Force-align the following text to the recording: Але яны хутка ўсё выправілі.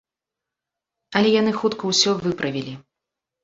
Але 1.21 1.29
яны 1.41 1.55
хутка 1.59 1.83
ўсё 1.95 2.17
выправілі. 2.25 2.73